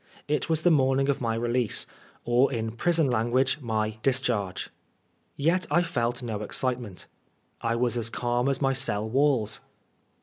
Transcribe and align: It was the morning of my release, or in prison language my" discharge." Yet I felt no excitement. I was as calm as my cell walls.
It 0.27 0.49
was 0.49 0.63
the 0.63 0.71
morning 0.71 1.09
of 1.09 1.21
my 1.21 1.35
release, 1.35 1.85
or 2.25 2.51
in 2.51 2.71
prison 2.71 3.05
language 3.07 3.59
my" 3.61 3.97
discharge." 4.01 4.71
Yet 5.37 5.67
I 5.69 5.83
felt 5.83 6.23
no 6.23 6.41
excitement. 6.41 7.05
I 7.61 7.75
was 7.75 7.97
as 7.99 8.09
calm 8.09 8.49
as 8.49 8.63
my 8.63 8.73
cell 8.73 9.07
walls. 9.07 9.59